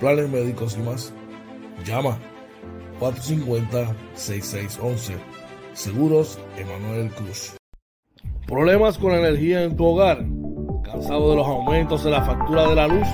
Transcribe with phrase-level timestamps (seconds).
[0.00, 1.12] planes médicos y más.
[1.86, 2.18] Llama
[2.98, 5.12] 450-6611.
[5.74, 7.54] Seguros Emanuel Cruz.
[8.48, 10.26] ¿Problemas con energía en tu hogar?
[10.82, 13.06] ¿Cansado de los aumentos de la factura de la luz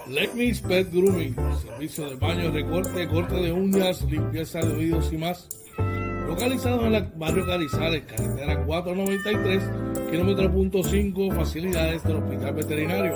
[0.07, 0.29] Let
[0.67, 5.49] Pet Grooming, servicio de baño, recorte, corte de uñas, limpieza de oídos y más.
[6.27, 9.63] Localizado en el barrio Carizales, carretera 493,
[10.11, 13.15] kilómetro punto 5, facilidades del Hospital Veterinario.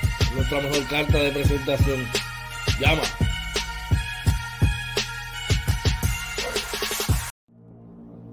[0.35, 2.05] nuestra mejor carta de presentación.
[2.79, 3.01] Llama.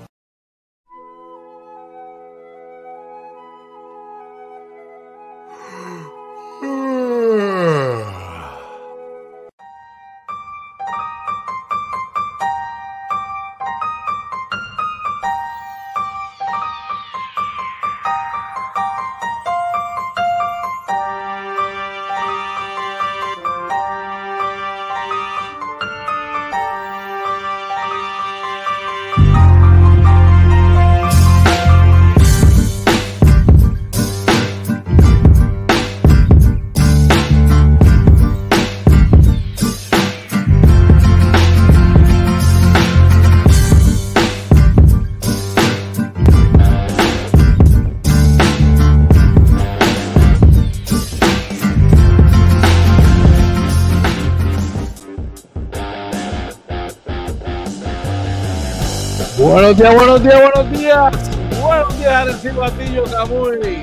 [59.53, 61.61] Buenos días, buenos días, buenos días.
[61.61, 63.83] Buenos días, Arecibo Batillo, Camuy.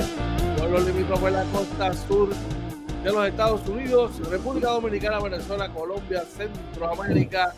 [0.58, 7.54] Pueblo limítrofe de la costa sur de los Estados Unidos, República Dominicana, Venezuela, Colombia, Centroamérica.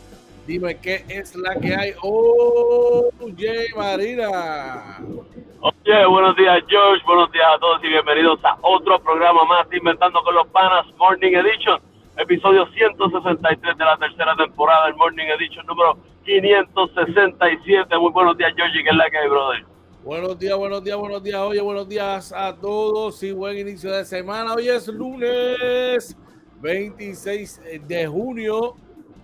[0.46, 1.94] Dime qué es la que hay.
[2.02, 5.00] Oye, Marina.
[5.62, 7.02] Oye, buenos días, George.
[7.06, 11.32] Buenos días a todos y bienvenidos a otro programa más Inventando con los Panas Morning
[11.32, 11.80] Edition,
[12.18, 17.98] episodio 163 de la tercera temporada del Morning Edition número 567.
[17.98, 19.66] Muy buenos días, Georgie, que es la que hay, brother.
[20.04, 21.40] Buenos días, buenos días, buenos días.
[21.40, 24.54] Oye, buenos días a todos y buen inicio de semana.
[24.54, 26.16] Hoy es lunes
[26.62, 28.76] 26 de junio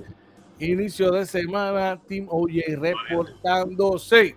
[0.59, 2.01] inicio de semana.
[2.07, 4.37] Team Oye reportándose.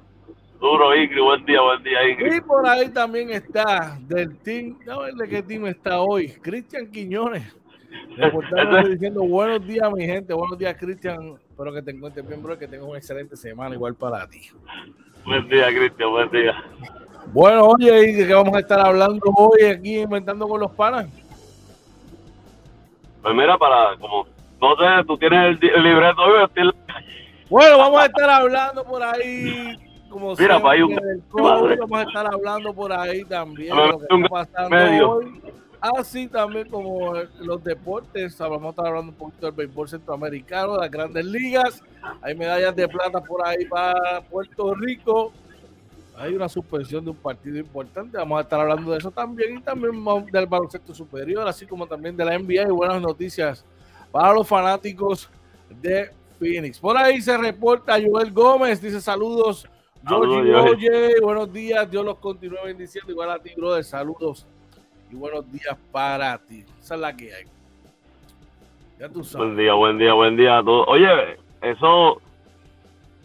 [0.60, 2.34] Duro, Ingrid, buen día, buen día, Ingrid.
[2.38, 6.90] Y por ahí también está del team, a ver de qué team está hoy, Cristian
[6.90, 7.56] Quiñones.
[8.18, 11.38] Reportando diciendo buenos días, mi gente, buenos días, Cristian.
[11.56, 14.42] Espero que te encuentres bien, bro, que tengas una excelente semana igual para ti.
[15.24, 16.54] Buen día, Cristian, buen día.
[17.28, 21.07] Bueno, oye, ¿y de qué vamos a estar hablando hoy aquí inventando con los panas?
[23.22, 24.28] Pues mira, para, como,
[24.60, 26.74] no sé, tú tienes el, libreto hoy,
[27.50, 29.78] Bueno, vamos a estar hablando por ahí,
[30.10, 35.10] como mira, siempre, un, vamos a estar hablando por ahí también, lo que está pasando
[35.10, 35.42] hoy.
[35.94, 40.80] Así también como los deportes, vamos a estar hablando un poquito del béisbol centroamericano, de
[40.80, 41.84] las grandes ligas.
[42.22, 45.32] Hay medallas de plata por ahí para Puerto Rico
[46.18, 48.18] hay una suspensión de un partido importante.
[48.18, 49.92] Vamos a estar hablando de eso también y también
[50.32, 53.66] del baloncesto superior, así como también de la NBA y buenas noticias
[54.12, 55.30] para los fanáticos
[55.82, 56.10] de
[56.40, 56.80] Phoenix.
[56.80, 59.68] Por ahí se reporta Joel Gómez, dice saludos.
[60.08, 63.12] Georgie buenos días, Dios los continúe bendiciendo.
[63.12, 64.48] Igual a ti, brother, saludos
[65.12, 66.63] y buenos días para ti.
[66.80, 67.46] Esa es la que hay.
[69.00, 69.48] Ya tú sabes.
[69.48, 70.86] Buen día, buen día, buen día a todos.
[70.88, 72.22] Oye, eso,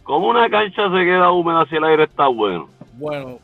[0.03, 2.67] como una cancha se queda húmeda si el aire está bueno?
[2.93, 3.39] Bueno,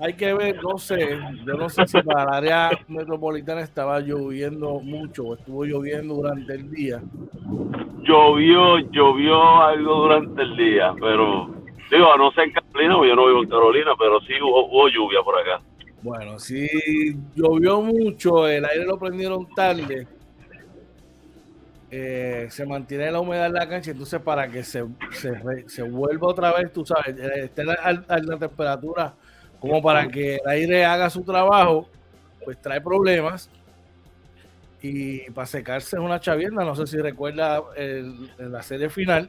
[0.00, 4.80] hay que ver, no sé, yo no sé si para el área metropolitana estaba lloviendo
[4.80, 7.02] mucho o estuvo lloviendo durante el día.
[8.02, 11.50] Llovió, llovió algo durante el día, pero
[11.90, 15.38] digo, no sé en Carolina, yo no vivo en Carolina, pero sí hubo, lluvia por
[15.38, 15.60] acá.
[16.02, 16.66] Bueno, sí
[17.34, 20.06] llovió mucho, el aire lo prendieron tarde.
[21.90, 24.84] Eh, se mantiene la humedad en la cancha, entonces para que se,
[25.66, 29.12] se, vuelva otra vez, tú sabes, eh, esté a, la temperatura
[29.58, 31.88] como para que el aire haga su trabajo,
[32.44, 33.50] pues trae problemas.
[34.82, 39.28] Y para secarse es una chavienda, no sé si recuerda en la serie final,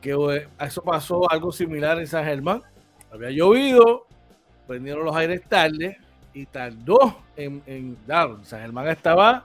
[0.00, 2.62] que eh, eso pasó algo similar en San Germán.
[3.12, 4.05] Había llovido,
[4.66, 5.98] prendieron los aires tarde
[6.34, 8.30] y tardó en, en dar.
[8.42, 9.44] San Germán estaba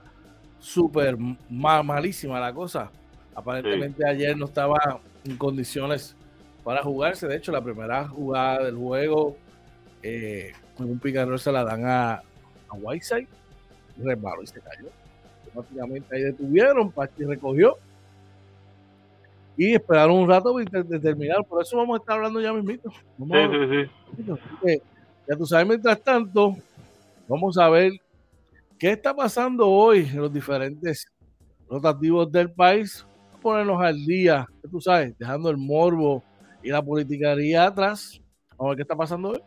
[0.58, 1.16] súper
[1.48, 2.90] malísima la cosa.
[3.34, 6.14] Aparentemente ayer no estaba en condiciones
[6.62, 7.26] para jugarse.
[7.26, 9.36] De hecho, la primera jugada del juego,
[10.02, 13.28] eh, un picarro se la dan a, a Whiteside,
[13.98, 14.88] resbaló y se cayó.
[15.46, 17.76] Automáticamente ahí detuvieron, Pachi recogió
[19.56, 21.44] y esperaron un rato de terminar.
[21.44, 22.90] Por eso vamos a estar hablando ya mismito.
[23.18, 24.30] sí, sí,
[24.64, 24.82] sí.
[25.28, 26.56] Ya tú sabes, mientras tanto,
[27.28, 27.92] vamos a ver
[28.82, 31.06] ¿Qué está pasando hoy en los diferentes
[31.68, 33.06] rotativos del país?
[33.40, 36.20] Ponernos al día, tú sabes, dejando el morbo
[36.64, 38.20] y la politicaría atrás.
[38.58, 39.40] Vamos a ver qué está pasando hoy.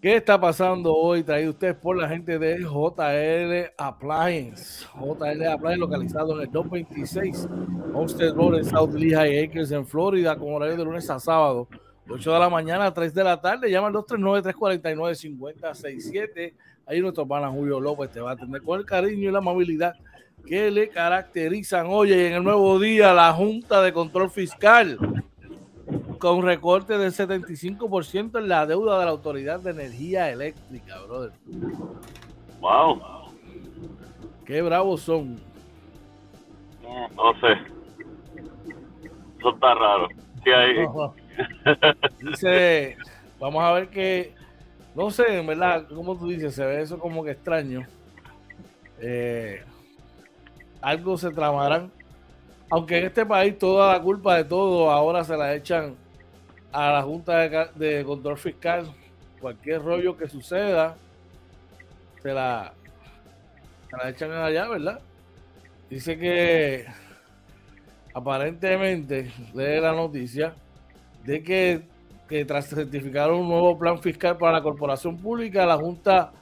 [0.00, 1.22] ¿Qué está pasando hoy?
[1.22, 4.86] Traído ustedes por la gente de JL Appliance.
[4.94, 7.46] JL Appliance localizado en el 226
[7.92, 11.68] Homestead Road en South Lehigh Acres en Florida con horario de lunes a sábado
[12.08, 13.70] 8 de la mañana a 3 de la tarde.
[13.70, 16.54] Llama al 239-349-5067.
[16.86, 19.92] Ahí nuestro pana Julio López te va a atender con el cariño y la amabilidad
[20.46, 21.88] que le caracterizan.
[21.90, 24.96] Oye, en el nuevo día, la Junta de Control Fiscal
[26.20, 31.32] con recorte del 75% en la deuda de la Autoridad de Energía Eléctrica, brother.
[32.60, 33.00] Wow.
[34.44, 35.40] Qué bravos son.
[36.82, 37.52] No sé.
[39.38, 40.08] Eso está raro.
[40.44, 40.76] ¿Qué hay?
[42.20, 42.96] Dice,
[43.40, 44.34] vamos a ver que,
[44.94, 47.86] no sé, en verdad, como tú dices, se ve eso como que extraño.
[49.00, 49.64] Eh,
[50.82, 51.90] algo se tramarán.
[52.68, 55.96] Aunque en este país toda la culpa de todo ahora se la echan
[56.72, 58.92] a la Junta de, Control Fiscal.
[59.40, 60.96] Cualquier rollo que suceda,
[62.22, 62.74] se la,
[63.88, 65.00] se la echan allá, ¿verdad?
[65.88, 66.86] Dice que
[68.14, 70.54] aparentemente, lee la noticia,
[71.24, 76.32] de que, tras certificar un nuevo plan fiscal para la corporación pública, la Junta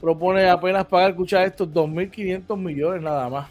[0.00, 3.50] propone apenas pagar, escucha estos 2.500 millones nada más.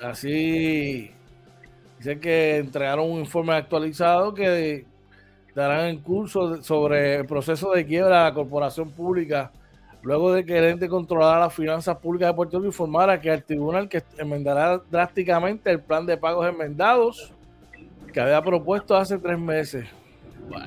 [0.00, 1.10] Así,
[2.04, 4.84] dice que entregaron un informe actualizado que
[5.54, 9.50] darán en curso sobre el proceso de quiebra de la corporación pública
[10.02, 13.42] luego de que el ente controlara las finanzas públicas de Puerto Rico informara que el
[13.42, 17.32] tribunal que enmendará drásticamente el plan de pagos enmendados
[18.12, 19.88] que había propuesto hace tres meses.
[20.46, 20.66] Bueno,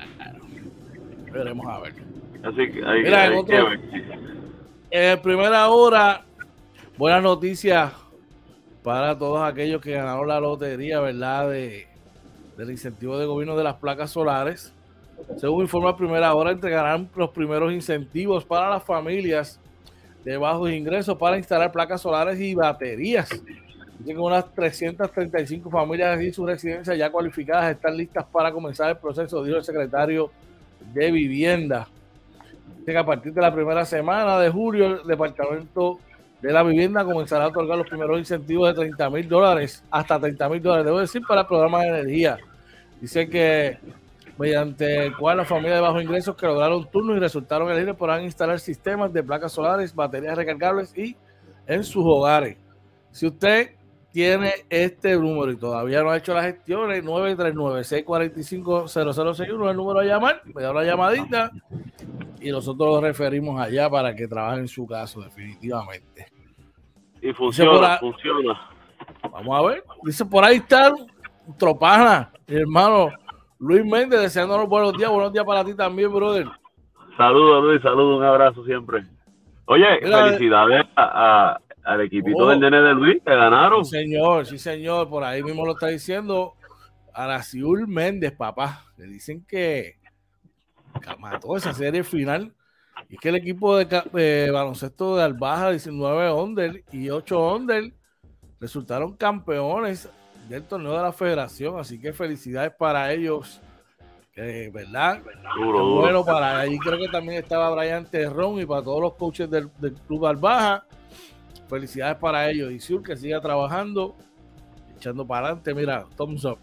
[1.32, 1.94] veremos a ver.
[2.42, 3.68] Así que hay, Mira, en, otro,
[4.90, 6.24] en primera hora,
[6.96, 7.92] buenas noticias
[8.82, 11.50] para todos aquellos que ganaron la lotería, ¿verdad?
[11.50, 11.86] De,
[12.56, 14.72] del incentivo de gobierno de las placas solares.
[15.36, 19.60] Según informa Primera Hora, entregarán los primeros incentivos para las familias
[20.24, 23.28] de bajos ingresos para instalar placas solares y baterías.
[23.98, 29.42] Dicen unas 335 familias y sus residencias ya cualificadas están listas para comenzar el proceso,
[29.42, 30.30] dijo el secretario
[30.92, 31.88] de Vivienda.
[32.84, 35.98] Que a partir de la primera semana de julio, el Departamento
[36.40, 40.48] de la Vivienda comenzará a otorgar los primeros incentivos de 30 mil dólares, hasta 30
[40.48, 42.38] mil dólares, debo decir, para el programa de energía.
[43.00, 43.78] Dice que
[44.38, 48.22] mediante el cual las familias de bajos ingresos que lograron turno y resultaron elegibles podrán
[48.22, 51.16] instalar sistemas de placas solares, baterías recargables y
[51.66, 52.56] en sus hogares.
[53.10, 53.72] Si usted
[54.12, 60.04] tiene este número y todavía no ha hecho las gestiones, 939-645-0061 es el número a
[60.04, 61.50] llamar, me da una llamadita
[62.40, 66.26] y nosotros lo referimos allá para que trabajen en su caso, definitivamente.
[67.20, 68.70] Y funciona, funciona.
[69.32, 70.92] Vamos a ver, dice por ahí está
[71.58, 73.10] Tropana, hermano
[73.58, 76.46] Luis Méndez, deseándonos buenos días, buenos días para ti también, brother.
[77.16, 79.04] Saludos, Luis, saludos, un abrazo siempre.
[79.64, 83.84] Oye, felicidades al equipito del nene de Luis, que ganaron.
[83.84, 86.54] Sí, señor, sí, señor, por ahí mismo lo está diciendo
[87.12, 88.84] Araciul Méndez, papá.
[88.96, 89.97] Le dicen que
[91.18, 92.52] mató esa serie final.
[93.08, 97.92] Y que el equipo de baloncesto de Albaja, 19 under y 8 under,
[98.60, 100.08] resultaron campeones
[100.48, 103.60] del torneo de la federación, así que felicidades para ellos,
[104.34, 105.20] ¿verdad?
[105.58, 109.68] Bueno, para ahí creo que también estaba Brian Terrón y para todos los coaches del,
[110.06, 110.84] Club Albaja,
[111.68, 112.72] felicidades para ellos.
[112.72, 114.16] Y Sur que siga trabajando,
[114.96, 116.58] echando para adelante, mira, thumbs up.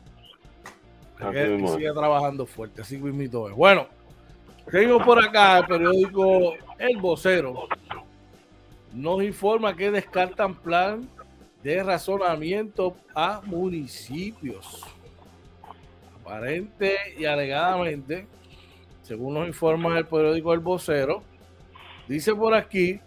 [1.32, 3.56] Que, siga trabajando fuerte, así mismo es.
[3.56, 3.88] Bueno,
[4.72, 7.68] seguimos por acá, el periódico El Vocero
[8.94, 11.08] nos informa que descartan plan
[11.62, 14.84] de razonamiento a municipios.
[16.22, 18.28] Aparente y alegadamente,
[19.02, 21.24] según nos informa el periódico El Vocero,
[22.08, 23.00] dice por aquí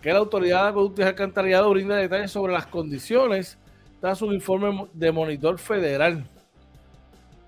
[0.00, 3.58] que la Autoridad de Acueductos y Alcantarillado brinda detalles sobre las condiciones
[4.00, 6.24] tras un informe de monitor federal.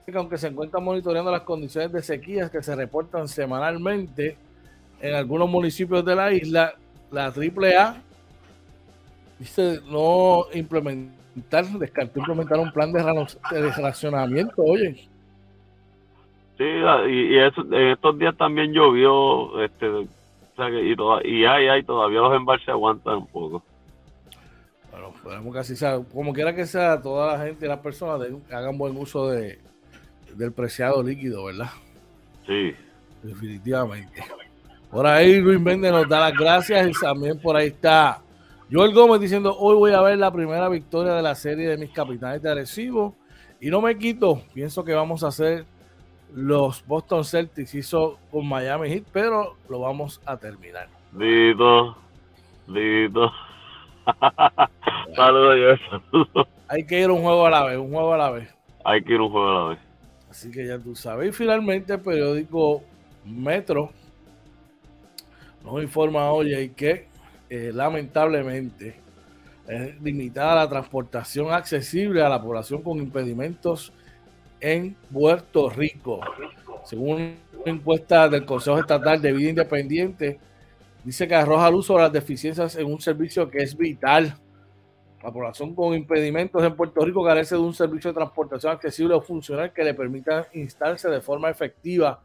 [0.07, 4.37] Que aunque se encuentran monitoreando las condiciones de sequías que se reportan semanalmente
[5.01, 6.75] en algunos municipios de la isla,
[7.11, 7.97] la AAA
[9.39, 13.03] dice no implementar, descartó implementar un plan de,
[13.77, 15.09] racionamiento, oye.
[16.57, 20.07] Sí, y, en estos días también llovió, este, o
[20.57, 20.95] sea que, y,
[21.33, 23.63] y hay, hay, todavía los embalses aguantan un poco.
[24.91, 28.27] Bueno, esperemos que así sea, como quiera que sea, toda la gente y las personas
[28.51, 29.59] hagan buen uso de,
[30.37, 31.71] del preciado líquido, ¿verdad?
[32.47, 32.75] Sí.
[33.23, 34.25] Definitivamente.
[34.91, 38.23] Por ahí Luis Méndez nos da las gracias y también por ahí está
[38.71, 41.91] Joel Gómez diciendo, hoy voy a ver la primera victoria de la serie de mis
[41.91, 43.15] capitanes de Arecibo
[43.61, 45.65] y no me quito, pienso que vamos a hacer
[46.35, 50.89] los Boston Celtics hizo con Miami Heat, pero lo vamos a terminar.
[51.17, 51.97] Listo,
[52.67, 53.33] listo.
[55.17, 56.49] saludos, saludos.
[56.69, 58.55] Hay que ir un juego a la vez, un juego a la vez.
[58.85, 59.79] Hay que ir un juego a la vez.
[60.37, 61.31] Así que ya tú sabes.
[61.31, 62.83] Y finalmente el periódico
[63.25, 63.91] Metro
[65.65, 67.07] nos informa hoy que
[67.49, 68.97] eh, lamentablemente,
[69.67, 73.95] es limitada la transportación accesible a la población con impedimentos
[74.61, 76.21] en Puerto Rico.
[76.85, 80.39] Según una encuesta del Consejo Estatal de Vida Independiente,
[81.03, 84.37] dice que arroja luz sobre las deficiencias en un servicio que es vital.
[85.23, 89.21] La población con impedimentos en Puerto Rico carece de un servicio de transportación accesible o
[89.21, 92.23] funcional que le permita instarse de forma efectiva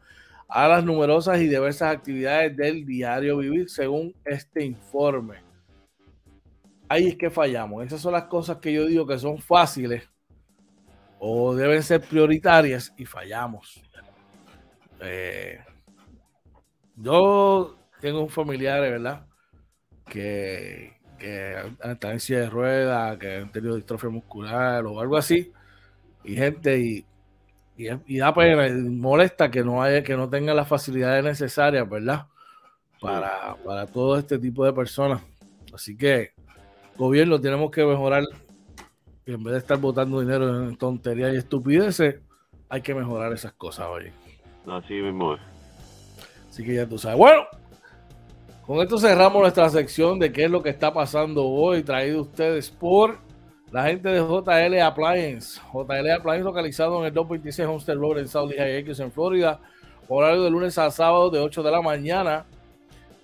[0.48, 5.36] a las numerosas y diversas actividades del diario vivir, según este informe.
[6.88, 7.86] Ahí es que fallamos.
[7.86, 10.08] Esas son las cosas que yo digo que son fáciles
[11.18, 13.82] o deben ser prioritarias y fallamos.
[15.00, 15.58] Eh,
[16.96, 19.26] yo tengo un familiar, ¿verdad?
[20.04, 25.52] Que, que está en silla de ruedas, que han tenido distrofia muscular o algo así.
[26.24, 27.04] Y gente, y
[27.76, 32.26] y, da pena, molesta que no haya, que no tenga las facilidades necesarias, ¿verdad?
[33.00, 35.22] Para, para todo este tipo de personas.
[35.72, 36.32] Así que,
[36.96, 38.24] gobierno, tenemos que mejorar.
[39.24, 42.20] Y en vez de estar botando dinero en tonterías y estupideces,
[42.68, 44.12] hay que mejorar esas cosas, oye.
[44.66, 45.40] Así mismo es.
[46.50, 47.18] Así que ya tú sabes.
[47.18, 47.44] Bueno,
[48.66, 52.70] con esto cerramos nuestra sección de qué es lo que está pasando hoy, traído ustedes
[52.70, 53.18] por
[53.72, 55.60] la gente de JL Appliance.
[55.72, 59.58] JL Appliance localizado en el 226 Homestead Road en South Lehigh en Florida.
[60.08, 62.44] Horario de lunes a sábado de 8 de la mañana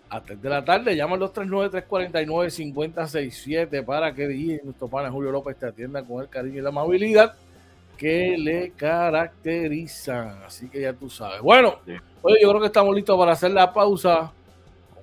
[0.08, 0.96] a 3 de la tarde.
[0.96, 6.60] Llama al 239-349-5067 para que DJ nuestro pana Julio López te atienda con el cariño
[6.60, 7.34] y la amabilidad
[7.98, 10.44] que le caracterizan.
[10.44, 11.42] Así que ya tú sabes.
[11.42, 11.80] Bueno,
[12.22, 14.32] oye, yo creo que estamos listos para hacer la pausa.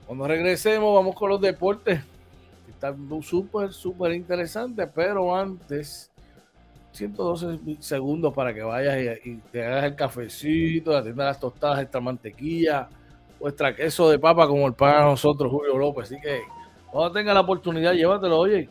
[0.05, 2.03] Cuando regresemos, vamos con los deportes.
[2.69, 6.11] Están súper, súper interesantes, pero antes,
[6.91, 11.99] 112 segundos para que vayas y, te hagas el cafecito, te atiendas las tostadas, esta
[11.99, 12.87] mantequilla,
[13.39, 16.11] vuestra queso de papa como el para nosotros, Julio López.
[16.11, 16.41] Así que
[16.91, 18.69] cuando tenga la oportunidad, llévatelo, oye.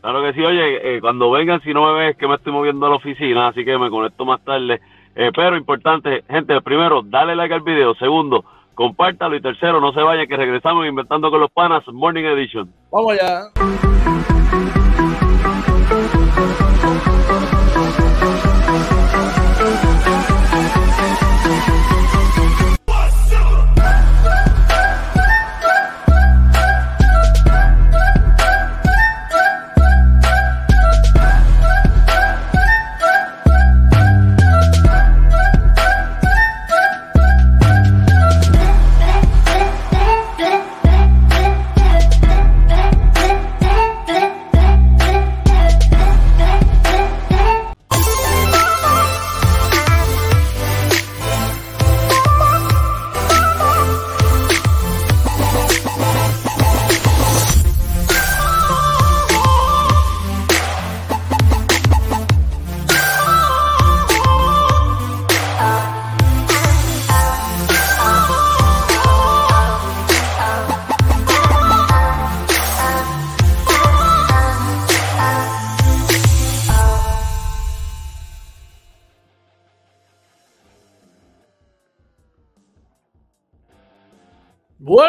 [0.00, 2.86] Claro que sí, oye, eh, cuando vengan, si no me ves, que me estoy moviendo
[2.86, 4.80] a la oficina, así que me conecto más tarde.
[5.16, 7.94] Eh, pero importante, gente, primero, dale like al video.
[7.94, 8.44] Segundo,
[8.76, 9.34] compártalo.
[9.34, 12.72] Y tercero, no se vaya que regresamos inventando con los panas Morning Edition.
[12.92, 13.95] Vamos allá.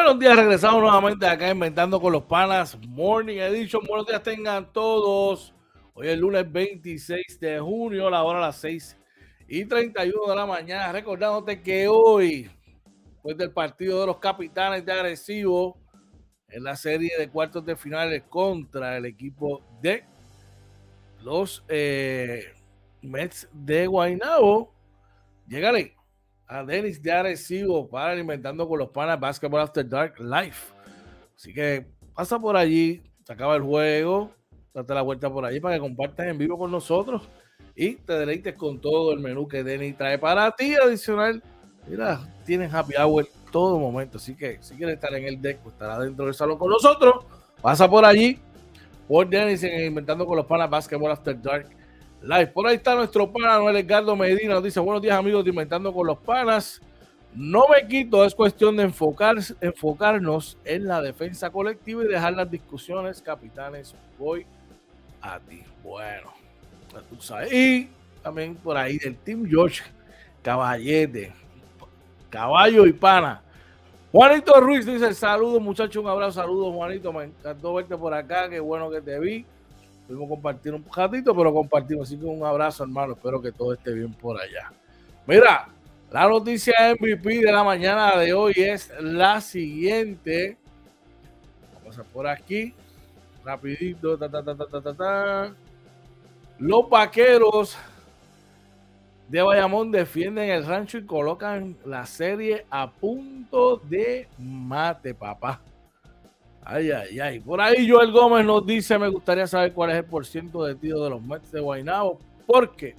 [0.08, 3.84] Buenos días, regresamos nuevamente acá inventando con los panas Morning Edition.
[3.86, 5.54] Buenos días tengan todos.
[5.93, 8.98] Hoy es lunes 26 de junio, la hora a las 6
[9.50, 10.93] y 31 de la mañana.
[10.93, 12.50] Recordándote que hoy,
[13.12, 15.78] después del partido de los capitanes de agresivo
[16.48, 20.06] en la serie de cuartos de finales contra el equipo de
[21.22, 22.54] los eh,
[23.02, 24.74] Mets de Guaynabo,
[25.50, 25.96] llegale
[26.47, 30.55] a Denis de Arecibo para alimentando con los panas Basketball After Dark Live.
[31.36, 34.31] Así que pasa por allí, se acaba el juego,
[34.73, 37.27] date la vuelta por allí para que compartas en vivo con nosotros
[37.75, 40.73] y te deleites con todo el menú que Denis trae para ti.
[40.75, 41.43] Adicional,
[41.88, 44.17] mira, tienes happy hour todo momento.
[44.17, 47.25] Así que si quieres estar en el deck o estar adentro del salón con nosotros,
[47.62, 48.39] pasa por allí,
[49.07, 51.76] por Denis en Inventando con los panas Basketball After Dark
[52.21, 52.47] Live.
[52.47, 54.56] Por ahí está nuestro pana Noel Edgardo Medina.
[54.56, 56.82] Nos dice: Buenos días, amigos Inventando con los Panas.
[57.34, 62.49] No me quito, es cuestión de enfocar, enfocarnos en la defensa colectiva y dejar las
[62.49, 63.21] discusiones.
[63.21, 64.45] Capitanes, voy
[65.21, 65.63] a ti.
[65.84, 66.34] Bueno.
[67.51, 67.89] Y
[68.23, 69.84] también por ahí del Team George,
[70.41, 71.32] Caballete,
[72.30, 73.43] Caballo y Pana.
[74.12, 77.13] Juanito Ruiz dice: Saludos, muchachos, un abrazo, saludos, Juanito.
[77.13, 79.45] Me encantó verte por acá, qué bueno que te vi.
[80.08, 82.08] Pudimos compartir un ratito, pero compartimos.
[82.08, 83.13] Así que un abrazo, hermano.
[83.13, 84.72] Espero que todo esté bien por allá.
[85.26, 85.67] Mira,
[86.10, 90.58] la noticia MVP de la mañana de hoy es la siguiente.
[91.74, 92.74] Vamos a por aquí.
[93.43, 94.17] Rapidito.
[96.60, 97.78] Los vaqueros
[99.28, 105.60] de Bayamón defienden el rancho y colocan la serie a punto de mate, papá.
[106.69, 107.39] Ay, ay, ay.
[107.39, 111.01] Por ahí Joel Gómez nos dice, me gustaría saber cuál es el porcentaje de tiro
[111.01, 112.93] de los Mets de Guaynabo, porque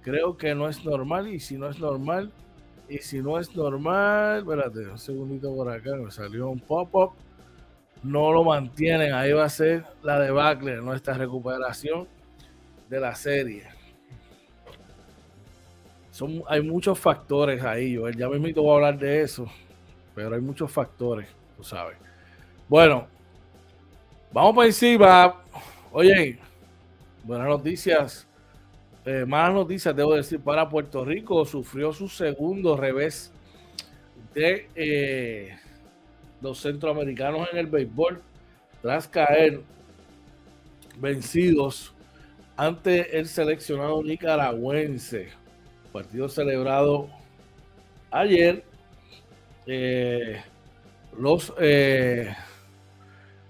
[0.00, 2.32] creo que no es normal y si no es normal,
[2.88, 7.10] y si no es normal, espérate, un segundito por acá, me salió un pop-up,
[8.02, 12.08] no lo mantienen, ahí va a ser la debacle, nuestra recuperación
[12.88, 13.64] de la serie.
[16.10, 19.44] Son, hay muchos factores ahí, Joel, ya me voy a hablar de eso,
[20.14, 21.28] pero hay muchos factores,
[21.58, 22.09] tú sabes.
[22.70, 23.08] Bueno,
[24.30, 25.42] vamos por encima.
[25.90, 26.38] Oye,
[27.24, 28.28] buenas noticias.
[29.04, 31.44] Eh, malas noticias, debo decir, para Puerto Rico.
[31.44, 33.32] Sufrió su segundo revés
[34.34, 35.58] de eh,
[36.40, 38.22] los centroamericanos en el béisbol
[38.82, 39.62] tras caer
[40.96, 41.92] vencidos
[42.56, 45.30] ante el seleccionado nicaragüense.
[45.92, 47.10] Partido celebrado
[48.12, 48.62] ayer
[49.66, 50.40] eh,
[51.18, 52.32] los eh,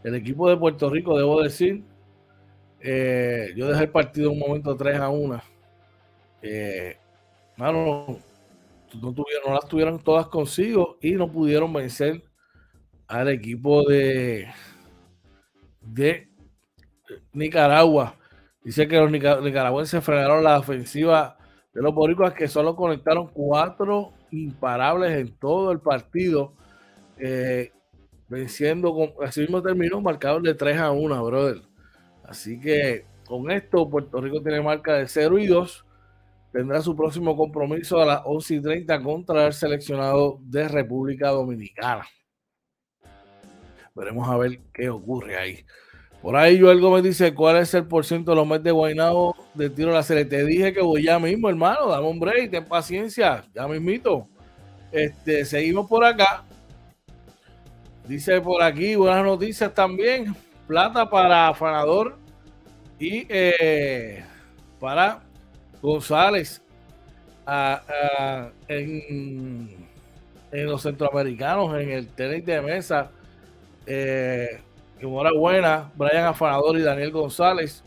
[0.02, 1.82] el equipo de Puerto Rico, debo decir,
[2.80, 5.42] eh, yo dejé el partido un momento 3 a 1.
[6.42, 6.96] Eh,
[7.56, 8.18] no,
[8.98, 12.22] tuvieron, las tuvieron todas consigo y no pudieron vencer
[13.06, 14.48] al equipo de,
[15.82, 16.30] de
[17.32, 18.16] Nicaragua.
[18.62, 21.36] Dice que los nicaragüenses frenaron la ofensiva
[21.72, 26.54] de los boricuas que solo conectaron cuatro imparables en todo el partido.
[27.18, 27.72] Eh,
[28.30, 31.62] venciendo, así mismo terminó marcador de 3 a 1, brother.
[32.24, 35.84] Así que con esto Puerto Rico tiene marca de 0 y 2.
[36.52, 42.06] Tendrá su próximo compromiso a las 11 y 30 contra el seleccionado de República Dominicana.
[43.94, 45.64] Veremos a ver qué ocurre ahí.
[46.22, 49.70] Por ahí Joel Gómez dice, ¿cuál es el porcentaje de los meses de Guaynabo de
[49.70, 50.24] tiro a la serie?
[50.24, 54.28] Te dije que voy ya mismo, hermano, dame un break, ten paciencia, ya mismito.
[54.92, 56.44] Este, seguimos por acá.
[58.11, 60.35] Dice por aquí, buenas noticias también.
[60.66, 62.16] Plata para Afanador
[62.99, 64.25] y eh,
[64.81, 65.23] para
[65.81, 66.61] González
[68.66, 69.68] en,
[70.51, 73.12] los centroamericanos, en el tenis de mesa.
[73.87, 74.61] Eh,
[74.99, 77.85] enhorabuena, Brian Afanador y Daniel González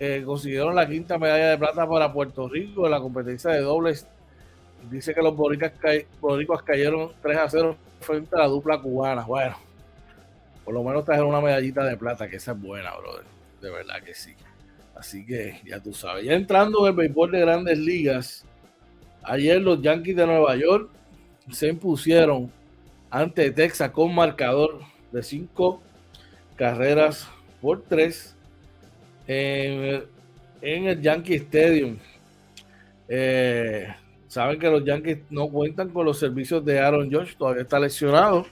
[0.00, 4.08] eh, consiguieron la quinta medalla de plata para Puerto Rico en la competencia de dobles.
[4.90, 9.24] Dice que los boricuas, cayeron 3 a 0 frente a la dupla cubana.
[9.24, 9.56] Bueno,
[10.64, 13.24] por lo menos trajeron una medallita de plata, que esa es buena, brother.
[13.60, 14.34] De verdad que sí.
[14.94, 16.24] Así que ya tú sabes.
[16.24, 18.44] Ya entrando en el béisbol de grandes ligas,
[19.22, 20.90] ayer los Yankees de Nueva York
[21.50, 22.50] se impusieron
[23.10, 24.80] ante Texas con marcador
[25.12, 25.82] de 5
[26.56, 27.28] carreras
[27.60, 28.36] por 3
[29.26, 30.06] en,
[30.62, 31.98] el Yankee Stadium.
[33.08, 33.94] Eh,
[34.36, 38.44] saben que los Yankees no cuentan con los servicios de Aaron Josh, todavía está lesionado.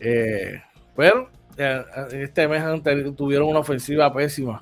[0.00, 0.60] Eh,
[0.96, 2.64] pero eh, este mes
[3.16, 4.60] tuvieron una ofensiva pésima.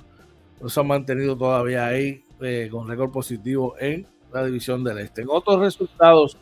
[0.61, 5.23] No se han mantenido todavía ahí eh, con récord positivo en la división del Este.
[5.23, 6.37] En otros resultados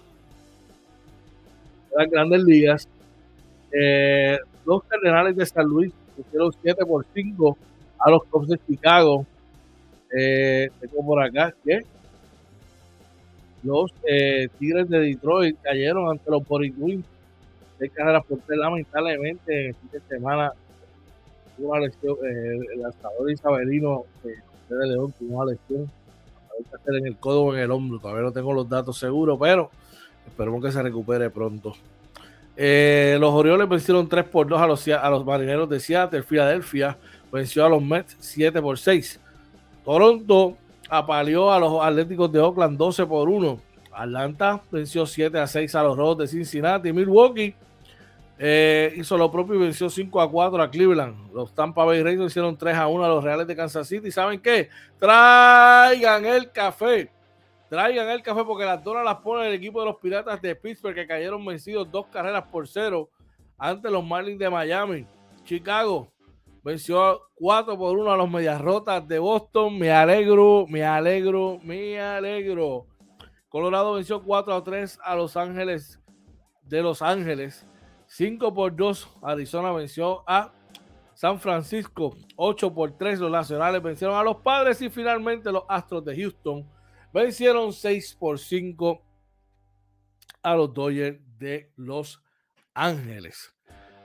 [1.97, 2.89] las grandes ligas,
[4.65, 7.57] los Cardenales de San Luis pusieron 7 por 5
[7.97, 9.25] a los Cubs de Chicago.
[10.09, 11.79] tengo por acá que
[13.63, 17.05] los eh, Tigres de Detroit cayeron ante los Boricuins
[17.79, 20.53] de carreras por tres, lamentablemente en fin de semana
[21.57, 24.35] tuvo una lesión, eh, el lanzador Isabelino eh,
[24.69, 25.91] de León tuvo una lesión
[26.87, 29.71] en el codo o en el hombro, todavía no tengo los datos seguros, pero
[30.27, 31.73] esperemos que se recupere pronto.
[32.55, 36.21] los Orioles vencieron 3 por 2 a los, a los marineros de Seattle.
[36.21, 36.97] Filadelfia
[37.31, 39.19] venció a los Mets 7 por 6.
[39.83, 40.55] Toronto
[40.91, 43.57] apaleó a los Atléticos de Oakland 12 por 1.
[43.93, 46.91] Atlanta venció 7 a 6 a los Rojos de Cincinnati.
[46.91, 47.55] Milwaukee
[48.37, 51.31] eh, hizo lo propio y venció 5 a 4 a Cleveland.
[51.33, 54.11] Los Tampa Bay Rays hicieron 3 a 1 a los Reales de Kansas City.
[54.11, 54.67] ¿Saben qué?
[54.99, 57.09] Traigan el café.
[57.69, 60.93] Traigan el café porque las donas las pone el equipo de los Piratas de Pittsburgh
[60.93, 63.09] que cayeron vencidos dos carreras por cero
[63.57, 65.05] ante los Marlins de Miami.
[65.45, 66.11] Chicago
[66.63, 69.77] venció 4 por 1 a los Medias Rotas de Boston.
[69.77, 72.87] Me alegro, me alegro, me alegro.
[73.49, 75.99] Colorado venció 4 a 3 a Los Ángeles
[76.63, 77.65] de Los Ángeles.
[78.07, 80.53] 5 por 2 Arizona venció a
[81.13, 82.15] San Francisco.
[82.35, 86.67] 8 por 3 los Nacionales vencieron a los Padres y finalmente los Astros de Houston
[87.13, 89.01] vencieron 6 por 5
[90.43, 92.23] a los Dodgers de Los
[92.73, 93.53] Ángeles.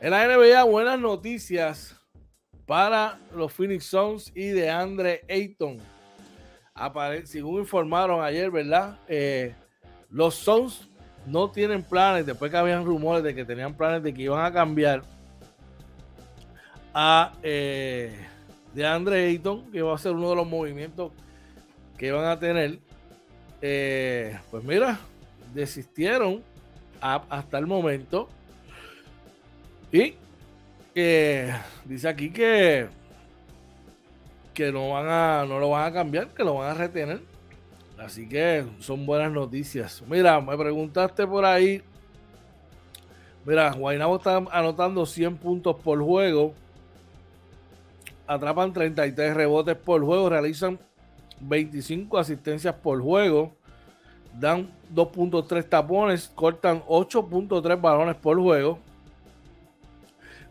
[0.00, 2.00] En la NBA, buenas noticias
[2.66, 5.78] para los Phoenix Suns y de Andre Ayton.
[7.24, 8.98] según informaron ayer, ¿verdad?
[9.08, 9.54] Eh,
[10.10, 10.88] los Suns
[11.26, 14.52] no tienen planes, después que habían rumores de que tenían planes de que iban a
[14.52, 15.02] cambiar
[16.92, 18.26] a eh,
[18.74, 21.12] de Andre Ayton, que va a ser uno de los movimientos
[21.96, 22.78] que van a tener.
[23.62, 24.98] Eh, pues mira,
[25.54, 26.42] desistieron
[27.00, 28.28] hasta el momento.
[29.92, 30.14] Y
[31.84, 32.88] dice aquí que
[34.54, 37.20] que no van a no lo van a cambiar, que lo van a retener.
[37.98, 40.02] Así que son buenas noticias.
[40.08, 41.82] Mira, me preguntaste por ahí.
[43.44, 46.54] Mira, Guaynabo está anotando 100 puntos por juego.
[48.26, 50.78] Atrapan 33 rebotes por juego, realizan
[51.40, 53.54] 25 asistencias por juego,
[54.38, 58.78] dan 2.3 tapones, cortan 8.3 balones por juego,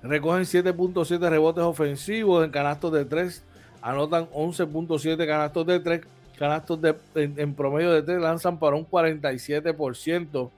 [0.07, 3.43] recogen 7.7 rebotes ofensivos en canastos de 3,
[3.81, 6.01] anotan 11.7 canastos de 3,
[6.37, 10.51] canastos de, en, promedio de 3 lanzan para un 47%.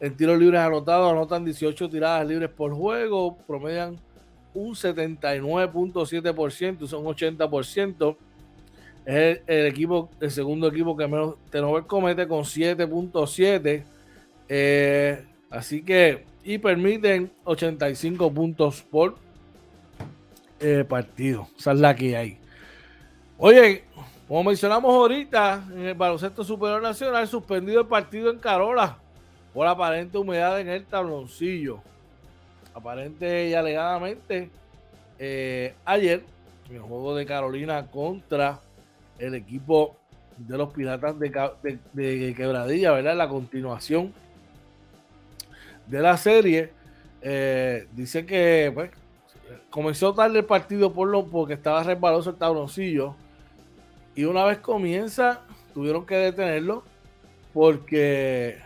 [0.00, 3.96] en tiros libres anotados, anotan 18 tiradas libres por juego, promedian
[4.52, 8.16] un 79.7%, son 80%.
[9.06, 13.84] Es el, equipo, el segundo equipo que menos Tenover comete con 7.7.
[14.48, 19.16] Eh, así que, y permiten 85 puntos por
[20.60, 21.48] eh, partido.
[21.58, 22.38] Esa es que hay.
[23.38, 23.84] Oye,
[24.28, 28.98] como mencionamos ahorita, en el baloncesto superior nacional, suspendido el partido en Carola
[29.52, 31.80] por aparente humedad en el tabloncillo.
[32.74, 34.50] Aparente y alegadamente,
[35.18, 36.24] eh, ayer,
[36.68, 38.60] en el juego de Carolina contra
[39.18, 39.96] el equipo
[40.36, 43.16] de los Piratas de, Quebradilla, ¿verdad?
[43.16, 44.12] La continuación
[45.86, 46.72] de la serie.
[47.22, 48.90] Eh, dice que pues,
[49.70, 53.14] comenzó tarde el partido por lo, porque estaba resbaloso el tabloncillo.
[54.14, 55.42] Y una vez comienza,
[55.72, 56.84] tuvieron que detenerlo
[57.52, 58.58] porque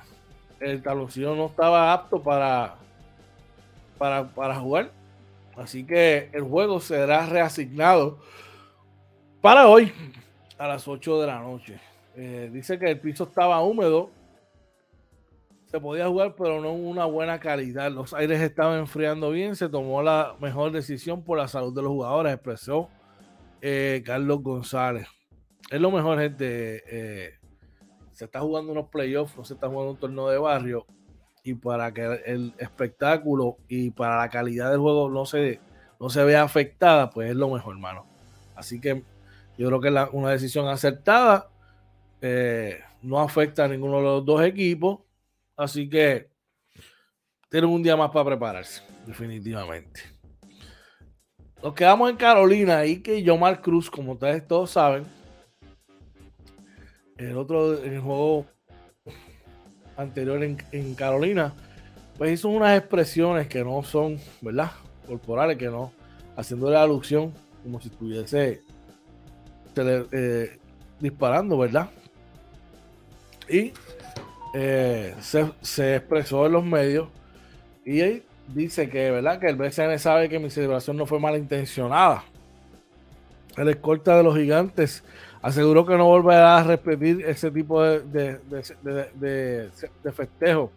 [0.61, 2.77] el tabloncillo no estaba apto para,
[3.99, 4.91] para, jugar.
[5.57, 8.19] Así que el juego será reasignado
[9.41, 9.93] para hoy
[10.57, 11.81] a las 8 de la noche.
[12.17, 14.11] Eh, dice que el piso estaba húmedo.
[15.71, 17.93] Se podía jugar, pero no una buena calidad.
[17.93, 19.55] Los aires estaban enfriando bien.
[19.55, 22.89] Se tomó la mejor decisión por la salud de los jugadores, expresó
[23.61, 25.07] eh, Carlos González.
[25.71, 26.83] Es lo mejor, gente.
[26.87, 27.35] Eh,
[28.13, 30.87] se está jugando unos playoffs, no se está jugando un torneo de barrio.
[31.45, 35.61] Y para que el espectáculo y para la calidad del juego no se,
[36.01, 38.07] no se vea afectada, pues es lo mejor, hermano.
[38.57, 39.05] Así que
[39.59, 41.51] yo creo que es una decisión acertada.
[42.23, 45.01] Eh, no afecta a ninguno de los dos equipos.
[45.59, 46.31] Así que
[47.51, 50.03] tienen un día más para prepararse, definitivamente.
[51.61, 55.05] Nos quedamos en Carolina y que Yomar Cruz, como ustedes todos saben,
[57.17, 58.47] el otro el juego
[59.97, 61.53] anterior en, Carolina,
[62.17, 64.71] pues hizo unas expresiones que no son, ¿verdad?
[65.09, 65.93] Corporales, que no,
[66.37, 68.63] haciéndole alusión como si estuviese
[69.77, 70.59] eh,
[71.01, 71.91] disparando, ¿verdad?
[73.49, 73.73] Y
[74.55, 77.09] eh, se, expresó en los medios
[77.85, 79.39] y dice que, ¿verdad?
[79.39, 82.25] Que el BCN sabe que mi celebración no fue malintencionada.
[83.57, 85.03] El escolta de los gigantes
[85.43, 90.71] aseguró que no volverá a repetir ese tipo de, de, festejo.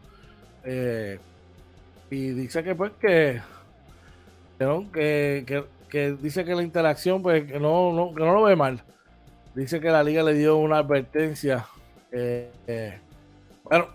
[0.63, 1.19] Eh,
[2.09, 3.41] y dice que pues que,
[5.89, 8.83] que, dice que la interacción pues que no, no, que no lo ve mal.
[9.55, 11.65] Dice que la liga le dio una advertencia.
[12.11, 12.99] Eh,
[13.71, 13.87] bueno,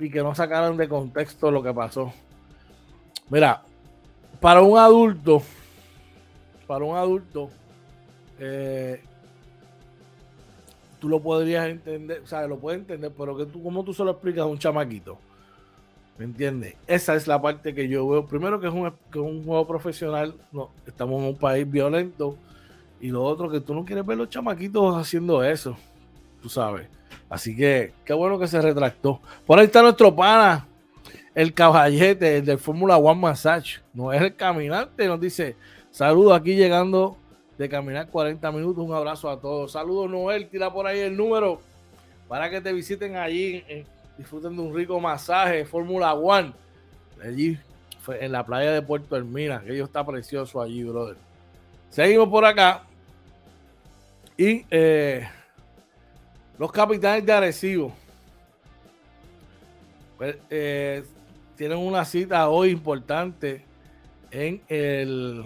[0.00, 2.12] y que no sacaron de contexto lo que pasó.
[3.30, 3.62] Mira,
[4.40, 5.42] para un adulto,
[6.66, 7.48] para un adulto,
[8.40, 9.00] eh,
[10.98, 14.02] tú lo podrías entender, o sea, lo puedes entender, pero que tú, ¿cómo tú se
[14.02, 15.18] lo explicas a un chamaquito?
[16.18, 16.74] ¿Me entiendes?
[16.88, 18.26] Esa es la parte que yo veo.
[18.26, 22.36] Primero que es un, que es un juego profesional, no, estamos en un país violento.
[23.00, 25.76] Y lo otro, que tú no quieres ver los chamaquitos haciendo eso,
[26.42, 26.88] tú sabes.
[27.28, 29.20] Así que qué bueno que se retractó.
[29.44, 30.66] Por ahí está nuestro pana,
[31.34, 33.80] el caballete, el del Fórmula One Massage.
[33.92, 35.56] No es el caminante, nos dice,
[35.90, 37.16] saludos aquí llegando
[37.58, 38.84] de caminar 40 minutos.
[38.84, 39.72] Un abrazo a todos.
[39.72, 40.48] Saludos, Noel.
[40.48, 41.60] Tira por ahí el número
[42.28, 43.64] para que te visiten allí.
[44.18, 45.64] disfruten de un rico masaje.
[45.64, 46.52] Fórmula One.
[47.22, 47.58] Allí
[48.08, 49.60] en la playa de Puerto Hermina.
[49.60, 51.16] Que está precioso allí, brother.
[51.90, 52.82] Seguimos por acá.
[54.36, 55.26] Y eh,
[56.58, 57.92] los capitanes de Arecibo.
[60.16, 61.04] Pues, eh,
[61.56, 63.62] tienen una cita hoy importante
[64.30, 65.44] en el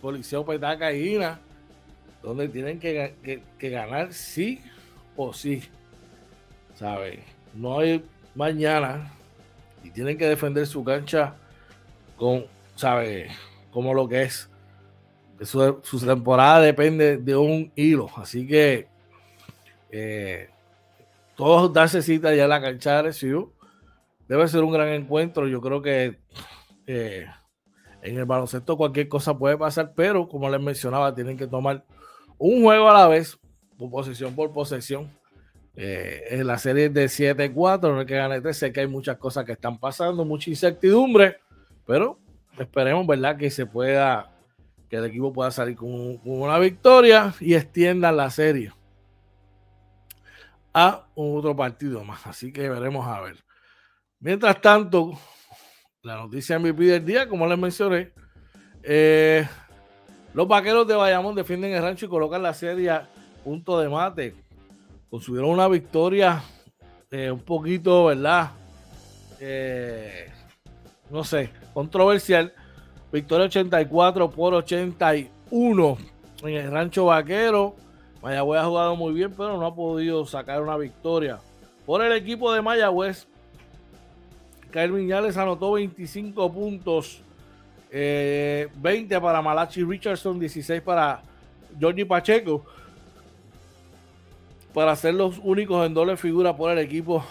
[0.00, 1.40] Coliseo Petaca Ina
[2.22, 4.60] donde tienen que, ganar sí
[5.16, 5.62] o sí.
[6.74, 7.20] ¿Sabes?
[7.54, 9.12] No hay mañana
[9.84, 11.34] y tienen que defender su cancha
[12.16, 13.30] con, ¿sabes?
[13.70, 14.48] Como lo que es.
[15.42, 18.08] Su, su temporada depende de un hilo.
[18.16, 18.88] Así que
[19.98, 20.50] eh,
[21.36, 23.12] todos darse cita ya en la cancha de.
[24.28, 25.48] Debe ser un gran encuentro.
[25.48, 26.18] Yo creo que
[26.86, 27.26] eh,
[28.02, 31.84] en el baloncesto cualquier cosa puede pasar, pero como les mencionaba, tienen que tomar
[32.36, 33.38] un juego a la vez,
[33.78, 35.10] por posesión por posesión.
[35.76, 38.56] Eh, la serie de 7-4, no hay que ganar 3.
[38.56, 41.38] Sé que hay muchas cosas que están pasando, mucha incertidumbre,
[41.86, 42.18] pero
[42.58, 44.32] esperemos, ¿verdad?, que se pueda,
[44.88, 48.72] que el equipo pueda salir con, una victoria y extienda la serie
[50.78, 52.26] a otro partido más.
[52.26, 53.42] Así que veremos a ver.
[54.20, 55.18] Mientras tanto,
[56.02, 58.12] la noticia MVP del día, como les mencioné,
[58.82, 59.48] eh,
[60.34, 63.08] los vaqueros de Bayamón defienden el rancho y colocan la serie a
[63.42, 64.34] punto de mate.
[65.08, 66.42] Consiguieron una victoria
[67.10, 68.50] eh, un poquito, ¿verdad?
[69.40, 70.30] eh,
[71.08, 72.52] no sé, controversial.
[73.10, 75.98] Victoria 84 por 81
[76.42, 77.76] en el Rancho Vaquero.
[78.26, 81.38] Mayagüez ha jugado muy bien, pero no ha podido sacar una victoria.
[81.86, 83.28] Por el equipo de Mayagüez,
[84.72, 87.22] Kyle Viñales anotó 25 puntos.
[87.88, 91.22] 20 eh, para Malachi Richardson, 16 para
[91.80, 92.64] Jordi Pacheco.
[94.74, 97.24] Para ser los únicos en doble figura por el equipo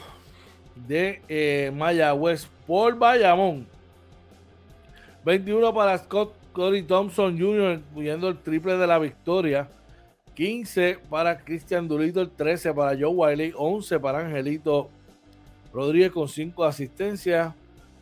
[0.87, 3.67] de eh, Mayagüez por Bayamón.
[5.25, 9.67] 21 para Scott Cody Thompson Jr., incluyendo el triple de la victoria.
[10.35, 14.89] 15 para Christian Durito, 13 para Joe Wiley, 11 para Angelito
[15.73, 17.53] Rodríguez con 5 asistencias,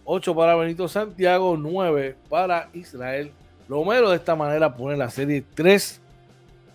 [0.03, 3.31] 8 para Benito Santiago, 9 para Israel
[3.69, 4.09] Romero.
[4.09, 6.01] De esta manera pone la serie 3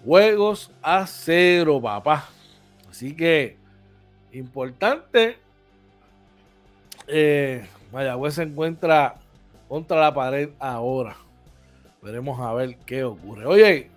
[0.05, 2.29] juegos a 0, papá.
[2.88, 3.57] Así que
[4.33, 5.38] importante.
[7.07, 9.16] Eh, Mayagüez se encuentra
[9.68, 11.16] contra la pared ahora.
[12.03, 13.47] Veremos a ver qué ocurre.
[13.47, 13.90] Oye,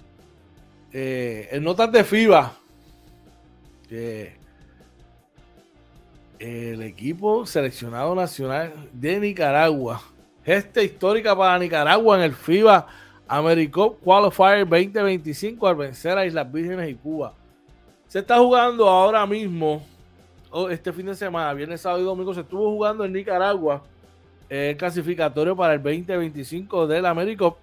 [0.94, 2.54] eh, en notas de FIBA,
[6.40, 10.02] el equipo seleccionado nacional de Nicaragua,
[10.44, 12.88] gesta histórica para Nicaragua en el FIBA
[13.28, 17.34] Americup Qualifier 2025 al vencer a Islas Vírgenes y Cuba.
[18.10, 19.86] Se está jugando ahora mismo,
[20.70, 23.84] este fin de semana, viernes, sábado y domingo, se estuvo jugando en Nicaragua
[24.50, 27.56] el clasificatorio para el 2025 del Americup.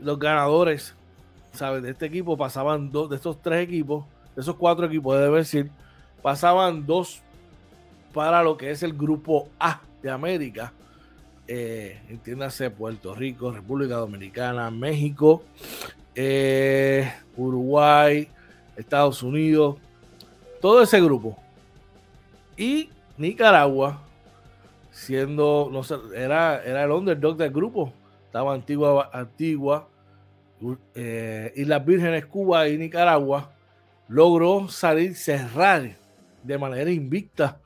[0.00, 0.94] Los ganadores
[1.52, 1.82] ¿sabes?
[1.82, 5.70] De este equipo pasaban dos, de estos tres equipos, de esos cuatro equipos, debe decir,
[6.22, 7.22] pasaban dos
[8.12, 10.72] para lo que es el grupo A de América.
[11.48, 15.42] Eh, entiéndase Puerto Rico, República Dominicana, México,
[16.14, 18.28] eh, Uruguay,
[18.76, 19.76] Estados Unidos,
[20.60, 21.36] todo ese grupo.
[22.56, 24.02] Y Nicaragua,
[24.90, 27.92] siendo, no sé, era, era el underdog del grupo.
[28.26, 29.88] Estaba Antigua, Antigua
[30.94, 33.52] eh, Islas Vírgenes, Cuba y Nicaragua,
[34.08, 35.96] logró salir, cerrar
[36.42, 37.60] de manera invicta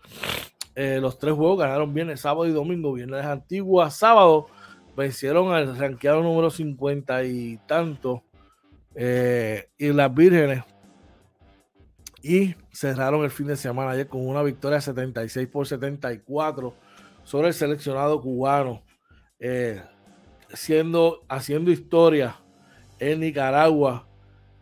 [0.74, 1.58] eh, los tres juegos.
[1.58, 2.92] Ganaron viernes, sábado y domingo.
[2.92, 4.46] Viernes Antigua, sábado
[4.96, 8.22] vencieron al ranqueado número 50 y tanto
[8.94, 10.64] eh, Islas Vírgenes
[12.22, 16.74] y cerraron el fin de semana ayer con una victoria 76 por 74
[17.22, 18.82] sobre el seleccionado cubano,
[19.38, 19.80] eh,
[20.52, 22.36] siendo, haciendo historia
[22.98, 24.06] en Nicaragua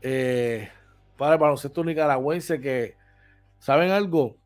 [0.02, 0.68] eh,
[1.16, 2.96] para el baloncesto nicaragüense que,
[3.58, 4.36] ¿saben algo?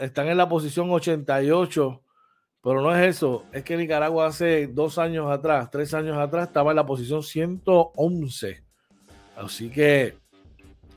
[0.00, 2.02] están en la posición 88,
[2.62, 6.70] pero no es eso, es que Nicaragua hace dos años atrás, tres años atrás, estaba
[6.70, 8.62] en la posición 111.
[9.36, 10.16] Así que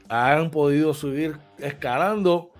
[0.07, 2.51] han podido subir escalando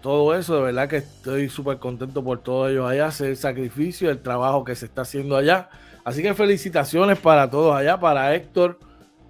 [0.00, 0.56] todo eso.
[0.56, 4.76] De verdad que estoy súper contento por todo ellos allá, el sacrificio, el trabajo que
[4.76, 5.68] se está haciendo allá.
[6.04, 8.78] Así que felicitaciones para todos allá, para Héctor,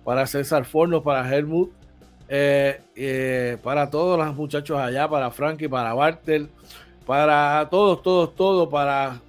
[0.05, 1.71] para César Forno, para Helmut,
[2.29, 6.49] eh, eh, para todos los muchachos allá, para Frankie, para Bartel,
[7.05, 9.21] para todos, todos, todos, para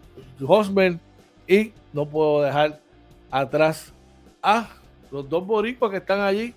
[0.41, 0.97] Hosmer
[1.47, 2.79] y no puedo dejar
[3.29, 3.93] atrás
[4.41, 4.69] a
[5.11, 6.53] los dos boricuas que están allí,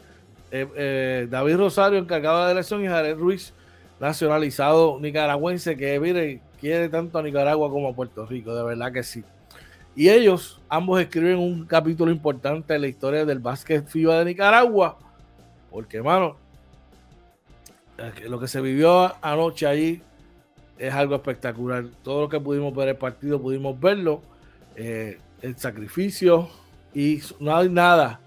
[0.52, 3.52] eh, David Rosario, encargado de la elección, y Jared Ruiz,
[3.98, 9.02] nacionalizado nicaragüense, que mire, quiere tanto a Nicaragua como a Puerto Rico, de verdad que
[9.02, 9.24] sí.
[9.96, 14.98] Y ellos ambos escriben un capítulo importante en la historia del básquet FIBA de Nicaragua.
[15.70, 16.36] Porque, hermano,
[18.28, 20.02] lo que se vivió anoche allí
[20.78, 21.86] es algo espectacular.
[22.02, 24.20] Todo lo que pudimos ver el partido, pudimos verlo.
[24.76, 26.48] Eh, el sacrificio.
[26.94, 28.20] Y no hay nada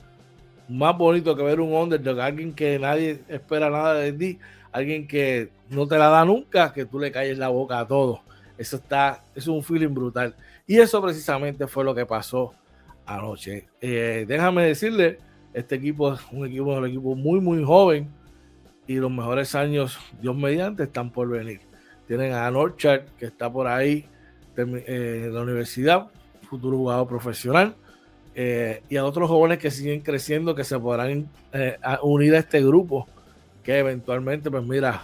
[0.67, 2.19] más bonito que ver un underdog.
[2.19, 4.39] Alguien que nadie espera nada de ti.
[4.71, 8.21] Alguien que no te la da nunca, que tú le calles la boca a todos.
[8.57, 10.35] Eso está, es un feeling brutal.
[10.69, 12.53] Y eso precisamente fue lo que pasó
[13.03, 13.69] anoche.
[13.81, 15.17] Eh, déjame decirle,
[15.51, 18.07] este equipo es un equipo, un equipo muy, muy joven
[18.85, 21.61] y los mejores años, Dios mediante, están por venir.
[22.05, 24.05] Tienen a Norchard, que está por ahí
[24.55, 26.11] eh, en la universidad,
[26.47, 27.75] futuro jugador profesional,
[28.35, 31.27] eh, y a otros jóvenes que siguen creciendo, que se podrán
[32.03, 33.07] unir a este grupo,
[33.63, 35.01] que eventualmente, pues mira,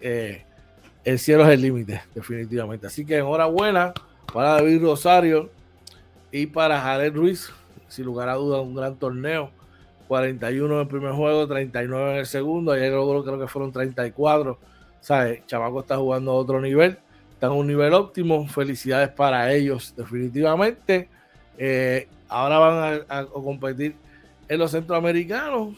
[0.00, 2.86] el cielo es el límite, definitivamente.
[2.86, 3.92] Así que enhorabuena
[4.32, 5.50] para David Rosario
[6.30, 7.52] y para Jared Ruiz,
[7.88, 9.50] sin lugar a dudas, un gran torneo.
[10.08, 12.72] 41 en el primer juego, 39 en el segundo.
[12.72, 14.58] Ayer logró, creo que fueron 34.
[15.00, 15.46] ¿Sabes?
[15.46, 16.98] Chamaco está jugando a otro nivel,
[17.32, 18.46] está en un nivel óptimo.
[18.46, 21.08] Felicidades para ellos, definitivamente.
[21.56, 23.96] Eh, ahora van a, competir
[24.48, 25.74] en los centroamericanos.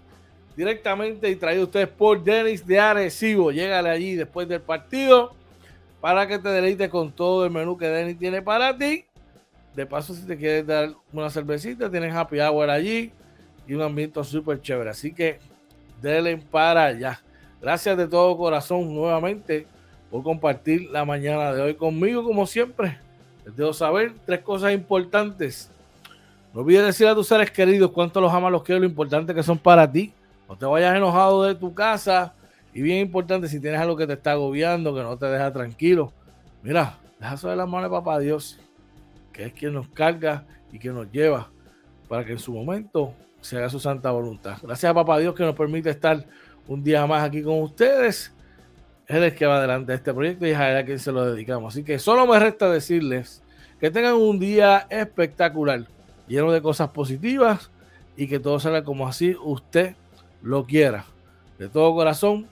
[0.57, 3.51] directamente y traído ustedes por Denis de Arecibo.
[3.51, 5.35] Llegale allí después del partido
[6.01, 9.05] para que te deleites con todo el menú que Denis tiene para ti.
[9.75, 13.13] De paso, si te quieres dar una cervecita, tienes happy hour allí
[13.67, 14.91] y un ambiente súper chévere.
[14.91, 15.39] Así que
[16.01, 17.21] denle para allá.
[17.61, 19.67] Gracias de todo corazón nuevamente
[20.11, 22.99] por compartir la mañana de hoy conmigo, como siempre.
[23.45, 25.71] Les debo saber tres cosas importantes.
[26.57, 29.43] No olvides decir a tus seres queridos cuánto los amas, los quiero, lo importante que
[29.43, 30.15] son para ti.
[30.49, 32.33] No te vayas enojado de tu casa.
[32.73, 36.15] Y bien importante, si tienes algo que te está agobiando, que no te deja tranquilo,
[36.63, 38.59] mira, deja sobre las manos de papá Dios,
[39.35, 41.51] que es quien nos carga y quien nos lleva
[42.09, 44.57] para que en su momento se haga su santa voluntad.
[44.63, 46.25] Gracias a papá Dios que nos permite estar
[46.69, 48.33] un día más aquí con ustedes.
[49.09, 51.13] Él es el que va adelante este proyecto y es a él a quien se
[51.13, 51.75] lo dedicamos.
[51.75, 53.43] Así que solo me resta decirles
[53.79, 55.85] que tengan un día espectacular,
[56.29, 57.70] lleno de cosas positivas
[58.16, 59.95] y que todo salga como así usted
[60.43, 61.05] lo quiera.
[61.59, 62.47] De todo corazón,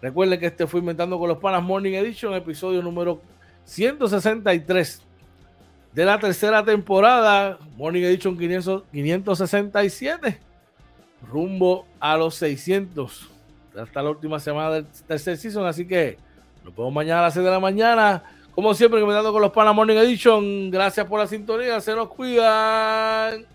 [0.00, 3.20] recuerden que este fue Inventando con los Panas Morning Edition, episodio número
[3.64, 5.02] 163
[5.92, 10.40] de la tercera temporada, Morning Edition 500, 567,
[11.30, 13.30] rumbo a los 600
[13.76, 15.66] hasta la última semana del tercer season.
[15.66, 16.18] Así que
[16.64, 18.22] nos vemos mañana a las 6 de la mañana.
[18.58, 20.68] Como siempre, comentando con los Pana Morning Edition.
[20.68, 21.80] Gracias por la sintonía.
[21.80, 23.46] Se nos cuidan.